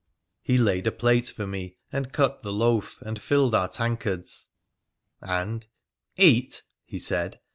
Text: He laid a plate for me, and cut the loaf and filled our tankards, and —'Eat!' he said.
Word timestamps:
He 0.41 0.57
laid 0.57 0.87
a 0.87 0.91
plate 0.91 1.27
for 1.27 1.45
me, 1.45 1.77
and 1.91 2.11
cut 2.11 2.41
the 2.41 2.51
loaf 2.51 2.99
and 3.03 3.21
filled 3.21 3.53
our 3.53 3.67
tankards, 3.67 4.47
and 5.21 5.67
—'Eat!' 6.31 6.63
he 6.85 6.97
said. 6.97 7.39